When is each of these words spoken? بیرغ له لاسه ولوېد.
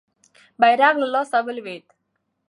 بیرغ 0.61 0.95
له 1.01 1.07
لاسه 1.13 1.39
ولوېد. 1.45 1.85